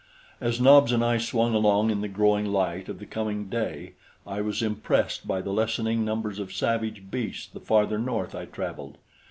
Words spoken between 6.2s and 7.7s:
of savage beasts the